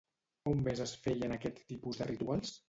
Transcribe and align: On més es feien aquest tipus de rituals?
On 0.51 0.63
més 0.67 0.81
es 0.85 0.93
feien 1.03 1.37
aquest 1.37 1.61
tipus 1.75 2.01
de 2.01 2.09
rituals? 2.15 2.57